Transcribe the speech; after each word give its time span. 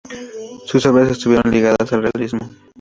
Sus 0.65 0.83
obras 0.87 1.11
estuvieron 1.11 1.51
ligadas 1.53 1.93
al 1.93 2.01
realismo. 2.01 2.49